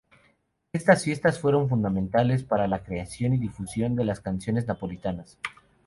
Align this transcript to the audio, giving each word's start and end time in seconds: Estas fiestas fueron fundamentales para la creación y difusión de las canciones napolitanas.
Estas 0.73 1.03
fiestas 1.03 1.37
fueron 1.39 1.69
fundamentales 1.69 2.41
para 2.43 2.67
la 2.67 2.81
creación 2.81 3.35
y 3.35 3.37
difusión 3.37 3.95
de 3.95 4.03
las 4.03 4.19
canciones 4.19 4.65
napolitanas. 4.65 5.37